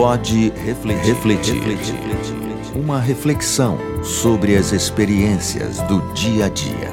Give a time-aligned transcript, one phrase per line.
[0.00, 1.94] Pode refletir, refletir, refletir.
[2.74, 6.90] Uma reflexão sobre as experiências do dia a dia.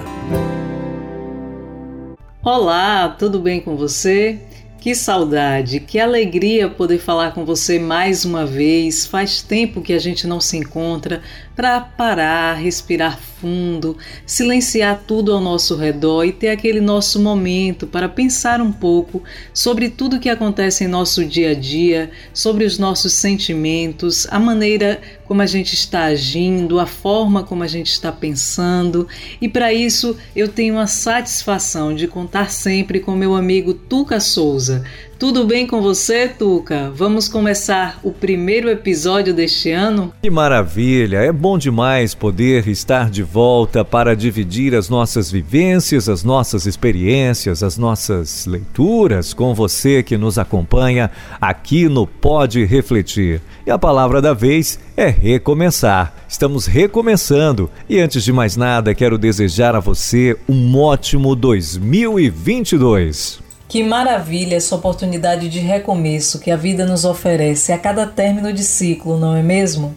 [2.43, 4.41] Olá, tudo bem com você?
[4.79, 9.07] Que saudade, que alegria poder falar com você mais uma vez.
[9.07, 11.21] Faz tempo que a gente não se encontra
[11.55, 18.07] para parar, respirar fundo, silenciar tudo ao nosso redor e ter aquele nosso momento para
[18.07, 23.13] pensar um pouco sobre tudo que acontece em nosso dia a dia, sobre os nossos
[23.13, 29.07] sentimentos, a maneira como a gente está agindo, a forma como a gente está pensando.
[29.41, 34.83] E para isso eu tenho a satisfação de contar sempre com meu amigo Tuca Souza.
[35.19, 36.91] Tudo bem com você, Tuca?
[36.93, 40.13] Vamos começar o primeiro episódio deste ano?
[40.21, 41.17] Que maravilha!
[41.17, 47.63] É bom demais poder estar de volta para dividir as nossas vivências, as nossas experiências,
[47.63, 51.09] as nossas leituras com você que nos acompanha
[51.41, 53.41] aqui no Pode Refletir.
[53.65, 56.13] E a palavra da vez é recomeçar.
[56.29, 63.46] Estamos recomeçando e antes de mais nada, quero desejar a você um ótimo 2022.
[63.67, 68.63] Que maravilha essa oportunidade de recomeço que a vida nos oferece a cada término de
[68.63, 69.93] ciclo, não é mesmo?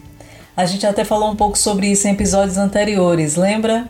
[0.57, 3.89] A gente até falou um pouco sobre isso em episódios anteriores, lembra?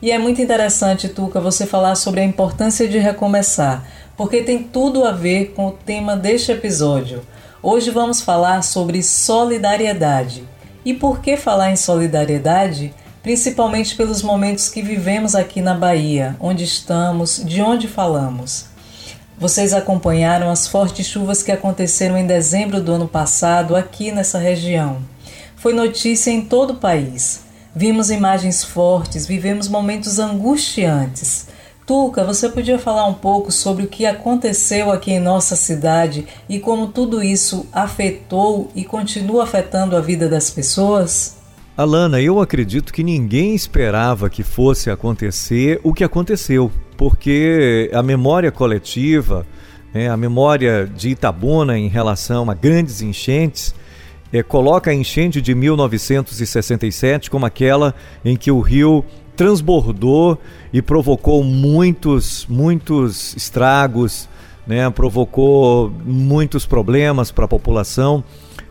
[0.00, 3.84] E é muito interessante, Tuca, você falar sobre a importância de recomeçar,
[4.16, 7.20] porque tem tudo a ver com o tema deste episódio.
[7.60, 10.44] Hoje vamos falar sobre solidariedade.
[10.84, 12.94] E por que falar em solidariedade?
[13.24, 18.75] Principalmente pelos momentos que vivemos aqui na Bahia, onde estamos, de onde falamos.
[19.38, 25.02] Vocês acompanharam as fortes chuvas que aconteceram em dezembro do ano passado aqui nessa região.
[25.56, 27.44] Foi notícia em todo o país.
[27.74, 31.48] Vimos imagens fortes, vivemos momentos angustiantes.
[31.86, 36.58] Tuca, você podia falar um pouco sobre o que aconteceu aqui em nossa cidade e
[36.58, 41.36] como tudo isso afetou e continua afetando a vida das pessoas?
[41.76, 48.50] Alana, eu acredito que ninguém esperava que fosse acontecer o que aconteceu porque a memória
[48.50, 49.46] coletiva,
[49.92, 53.74] né, a memória de Itabuna em relação a grandes enchentes,
[54.32, 59.04] é, coloca a enchente de 1967 como aquela em que o rio
[59.36, 60.38] transbordou
[60.72, 64.28] e provocou muitos, muitos estragos,
[64.66, 68.24] né, provocou muitos problemas para a população.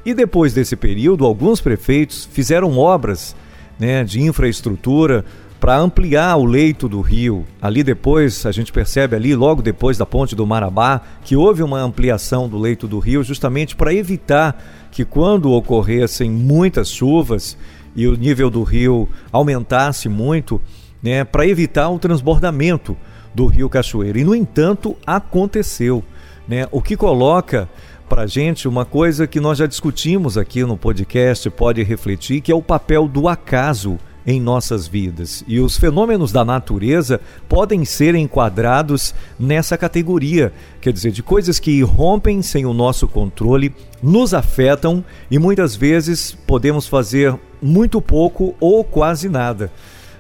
[0.06, 3.36] E depois desse período, alguns prefeitos fizeram obras
[3.80, 5.24] né, de infraestrutura
[5.66, 7.44] para ampliar o leito do rio.
[7.59, 11.80] Ali depois, a gente percebe ali, logo depois da ponte do Marabá, que houve uma
[11.80, 17.58] ampliação do leito do rio justamente para evitar que quando ocorressem muitas chuvas
[17.96, 20.62] e o nível do rio aumentasse muito,
[21.02, 22.96] né, para evitar o transbordamento
[23.34, 24.20] do rio Cachoeira.
[24.20, 26.04] E, no entanto, aconteceu.
[26.48, 26.68] Né?
[26.72, 27.68] O que coloca
[28.08, 32.52] para a gente uma coisa que nós já discutimos aqui no podcast, pode refletir, que
[32.52, 35.44] é o papel do acaso em nossas vidas.
[35.47, 41.81] E os fenômenos da natureza podem ser enquadrados nessa categoria, quer dizer, de coisas que
[41.84, 48.84] rompem sem o nosso controle, nos afetam e muitas vezes podemos fazer muito pouco ou
[48.84, 49.72] quase nada.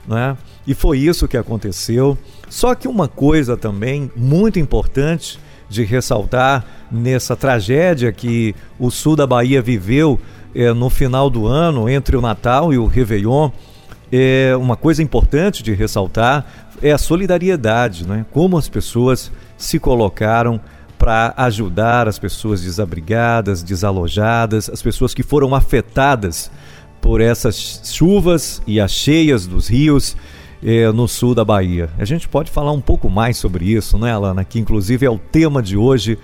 [0.07, 0.37] Né?
[0.67, 2.17] E foi isso que aconteceu.
[2.49, 9.25] Só que uma coisa também muito importante de ressaltar nessa tragédia que o sul da
[9.25, 10.19] Bahia viveu
[10.53, 13.49] é, no final do ano, entre o Natal e o Réveillon,
[14.11, 16.45] é, uma coisa importante de ressaltar
[16.81, 18.25] é a solidariedade, né?
[18.31, 20.59] como as pessoas se colocaram
[20.97, 26.49] para ajudar as pessoas desabrigadas, desalojadas, as pessoas que foram afetadas
[27.01, 30.15] por essas chuvas e as cheias dos rios
[30.63, 31.89] é, no sul da Bahia.
[31.99, 34.43] A gente pode falar um pouco mais sobre isso, né, Alana?
[34.43, 36.17] Que inclusive é o tema de hoje.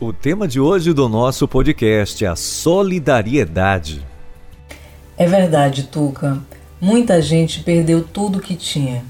[0.00, 4.04] O tema de hoje do nosso podcast é a solidariedade.
[5.16, 6.38] É verdade, Tuca.
[6.80, 9.04] Muita gente perdeu tudo que tinha.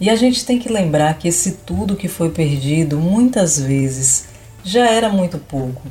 [0.00, 4.24] E a gente tem que lembrar que esse tudo que foi perdido muitas vezes
[4.64, 5.82] já era muito pouco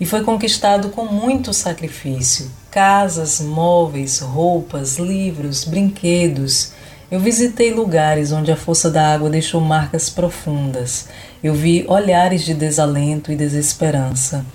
[0.00, 2.48] e foi conquistado com muito sacrifício.
[2.70, 6.72] Casas, móveis, roupas, livros, brinquedos.
[7.10, 11.08] Eu visitei lugares onde a força da água deixou marcas profundas.
[11.42, 14.46] Eu vi olhares de desalento e desesperança.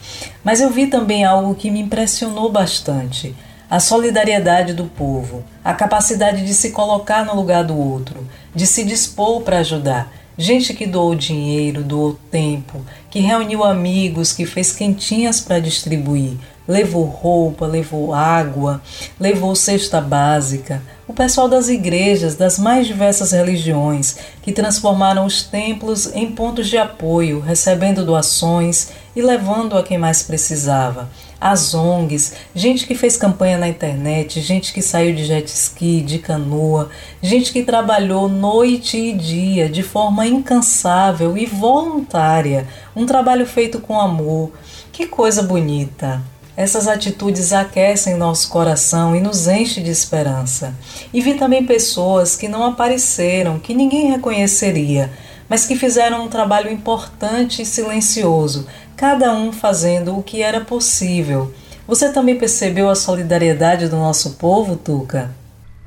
[0.44, 3.36] Mas eu vi também algo que me impressionou bastante
[3.72, 8.84] a solidariedade do povo, a capacidade de se colocar no lugar do outro, de se
[8.84, 10.12] dispor para ajudar.
[10.38, 16.34] Gente que doou dinheiro, doou tempo, que reuniu amigos, que fez quentinhas para distribuir,
[16.68, 18.82] levou roupa, levou água,
[19.18, 20.82] levou cesta básica.
[21.08, 26.78] O pessoal das igrejas, das mais diversas religiões, que transformaram os templos em pontos de
[26.78, 31.08] apoio, recebendo doações e levando a quem mais precisava
[31.42, 36.20] as ONGs, gente que fez campanha na internet, gente que saiu de jet ski, de
[36.20, 36.90] canoa,
[37.20, 44.00] gente que trabalhou noite e dia de forma incansável e voluntária, um trabalho feito com
[44.00, 44.52] amor.
[44.92, 46.22] Que coisa bonita!
[46.56, 50.76] Essas atitudes aquecem nosso coração e nos enchem de esperança.
[51.12, 55.10] E vi também pessoas que não apareceram, que ninguém reconheceria,
[55.52, 58.66] mas que fizeram um trabalho importante e silencioso,
[58.96, 61.54] cada um fazendo o que era possível.
[61.86, 65.30] Você também percebeu a solidariedade do nosso povo, Tuca?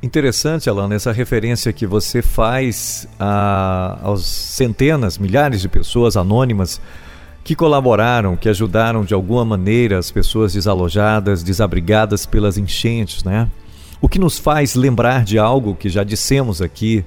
[0.02, 6.78] Interessante, Alana, essa referência que você faz a, aos centenas, milhares de pessoas anônimas
[7.42, 13.48] que colaboraram, que ajudaram de alguma maneira as pessoas desalojadas, desabrigadas pelas enchentes, né?
[13.98, 17.02] O que nos faz lembrar de algo que já dissemos aqui,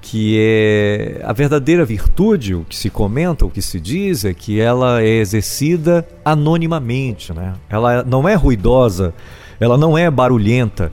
[0.00, 4.60] que é a verdadeira virtude, o que se comenta, o que se diz é que
[4.60, 7.54] ela é exercida anonimamente, né?
[7.68, 9.12] Ela não é ruidosa,
[9.60, 10.92] ela não é barulhenta,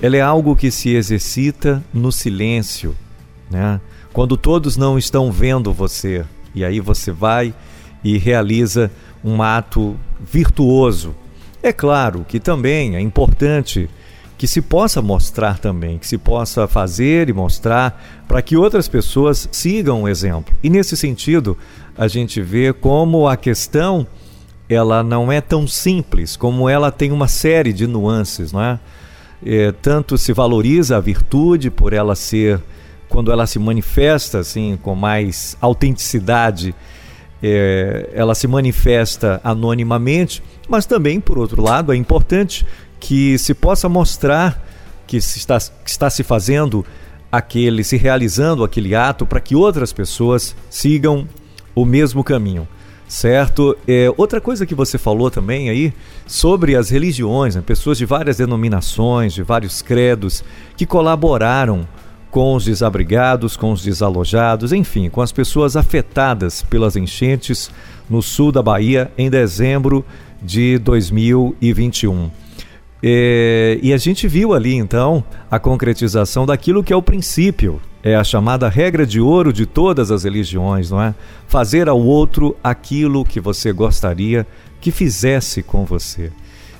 [0.00, 2.94] ela é algo que se exercita no silêncio,
[3.50, 3.80] né?
[4.12, 7.54] Quando todos não estão vendo você, e aí você vai
[8.04, 8.90] e realiza
[9.24, 11.14] um ato virtuoso.
[11.62, 13.88] É claro que também é importante
[14.42, 19.48] que se possa mostrar também, que se possa fazer e mostrar para que outras pessoas
[19.52, 20.52] sigam o exemplo.
[20.64, 21.56] E nesse sentido,
[21.96, 24.04] a gente vê como a questão
[24.68, 28.80] ela não é tão simples, como ela tem uma série de nuances, não é?
[29.46, 32.60] é tanto se valoriza a virtude por ela ser
[33.08, 36.74] quando ela se manifesta assim com mais autenticidade
[37.42, 42.64] é, ela se manifesta anonimamente, mas também, por outro lado, é importante
[43.02, 44.64] que se possa mostrar
[45.08, 46.86] que se está, que está se fazendo
[47.32, 51.28] aquele, se realizando aquele ato para que outras pessoas sigam
[51.74, 52.66] o mesmo caminho.
[53.08, 53.76] Certo?
[53.88, 55.92] É, outra coisa que você falou também aí
[56.28, 57.62] sobre as religiões, né?
[57.66, 60.44] pessoas de várias denominações, de vários credos,
[60.76, 61.86] que colaboraram
[62.30, 67.68] com os desabrigados, com os desalojados, enfim, com as pessoas afetadas pelas enchentes
[68.08, 70.04] no sul da Bahia em dezembro
[70.40, 72.41] de 2021.
[73.02, 78.14] É, e a gente viu ali então a concretização daquilo que é o princípio, é
[78.14, 81.14] a chamada regra de ouro de todas as religiões, não é?
[81.48, 84.46] Fazer ao outro aquilo que você gostaria
[84.80, 86.32] que fizesse com você.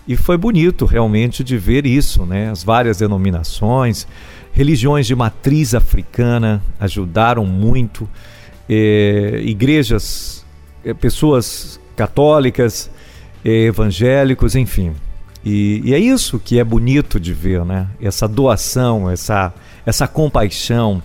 [0.06, 2.50] E foi bonito realmente de ver isso, né?
[2.50, 4.06] As várias denominações,
[4.52, 8.08] religiões de matriz africana ajudaram muito,
[8.68, 10.44] é, igrejas,
[10.84, 12.90] é, pessoas católicas,
[13.44, 14.92] evangélicos, enfim.
[15.44, 17.88] E, e, é isso que é bonito de ver, né?
[18.00, 19.52] Essa doação, essa,
[19.84, 21.02] essa compaixão,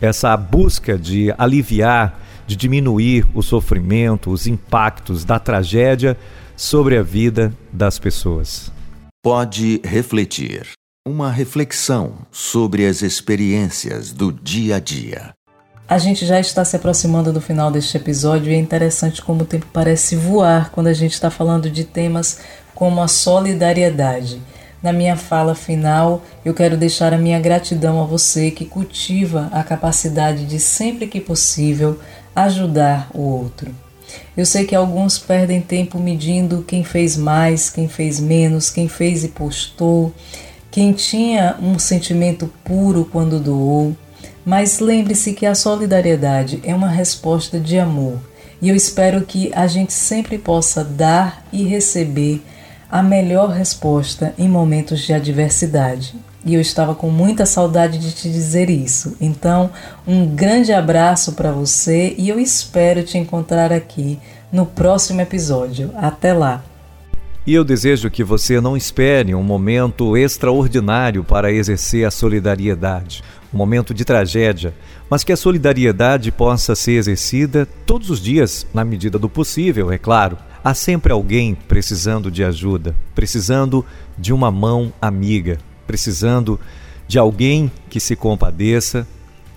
[0.00, 6.16] essa busca de aliviar, de diminuir o sofrimento, os impactos da tragédia
[6.56, 8.70] sobre a vida das pessoas.
[9.22, 10.66] Pode refletir.
[11.06, 15.32] Uma reflexão sobre as experiências do dia a dia.
[15.88, 19.46] A gente já está se aproximando do final deste episódio e é interessante como o
[19.46, 22.40] tempo parece voar quando a gente está falando de temas
[22.74, 24.40] como a solidariedade.
[24.82, 29.62] Na minha fala final, eu quero deixar a minha gratidão a você que cultiva a
[29.62, 32.00] capacidade de, sempre que possível,
[32.34, 33.72] ajudar o outro.
[34.36, 39.24] Eu sei que alguns perdem tempo medindo quem fez mais, quem fez menos, quem fez
[39.24, 40.12] e postou
[40.72, 43.94] quem tinha um sentimento puro quando doou,
[44.42, 48.18] mas lembre-se que a solidariedade é uma resposta de amor
[48.60, 52.40] e eu espero que a gente sempre possa dar e receber
[52.92, 56.14] a melhor resposta em momentos de adversidade.
[56.44, 59.16] E eu estava com muita saudade de te dizer isso.
[59.18, 59.70] Então,
[60.06, 64.20] um grande abraço para você e eu espero te encontrar aqui
[64.52, 65.90] no próximo episódio.
[65.96, 66.62] Até lá!
[67.44, 73.20] E eu desejo que você não espere um momento extraordinário para exercer a solidariedade,
[73.52, 74.72] um momento de tragédia,
[75.10, 79.98] mas que a solidariedade possa ser exercida todos os dias, na medida do possível, é
[79.98, 80.38] claro.
[80.62, 83.84] Há sempre alguém precisando de ajuda, precisando
[84.16, 86.60] de uma mão amiga, precisando
[87.08, 89.04] de alguém que se compadeça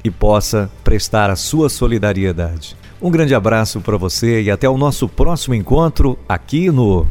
[0.03, 2.75] e possa prestar a sua solidariedade.
[2.99, 7.05] Um grande abraço para você e até o nosso próximo encontro aqui no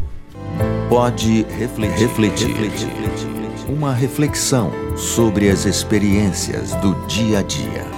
[0.94, 2.06] Pode refletir.
[2.06, 2.54] refletir.
[3.68, 7.93] Uma reflexão sobre as experiências do dia a dia.